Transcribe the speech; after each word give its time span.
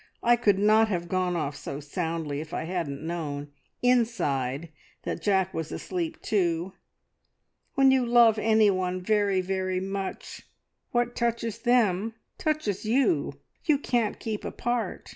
I 0.23 0.35
could 0.35 0.57
not 0.57 0.87
have 0.87 1.07
gone 1.07 1.35
off 1.35 1.55
so 1.55 1.79
soundly 1.79 2.41
if 2.41 2.55
I 2.55 2.63
hadn't 2.63 3.03
known, 3.05 3.49
inside, 3.83 4.69
that 5.03 5.21
Jack 5.21 5.53
was 5.53 5.71
asleep 5.71 6.23
too. 6.23 6.73
When 7.75 7.91
you 7.91 8.03
love 8.03 8.39
anyone 8.39 9.03
very, 9.03 9.41
very 9.41 9.79
much, 9.79 10.47
what 10.89 11.15
touches 11.15 11.59
them 11.59 12.15
touches 12.39 12.83
you. 12.83 13.33
You 13.65 13.77
can't 13.77 14.19
keep 14.19 14.43
apart. 14.43 15.09